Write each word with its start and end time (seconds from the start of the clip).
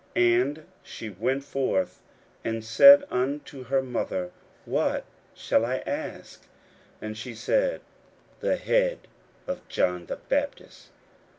41:006:024 0.15 0.41
And 0.41 0.65
she 0.81 1.09
went 1.11 1.43
forth, 1.43 2.01
and 2.43 2.65
said 2.65 3.03
unto 3.11 3.65
her 3.65 3.83
mother, 3.83 4.31
What 4.65 5.05
shall 5.35 5.63
I 5.63 5.75
ask? 5.85 6.47
And 6.99 7.15
she 7.15 7.35
said, 7.35 7.81
The 8.39 8.55
head 8.55 9.07
of 9.45 9.61
John 9.69 10.07
the 10.07 10.15
Baptist. 10.15 10.89